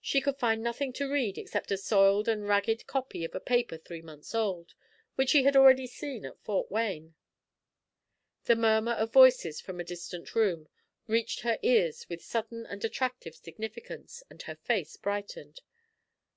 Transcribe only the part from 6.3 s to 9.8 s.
Fort Wayne. The murmur of voices from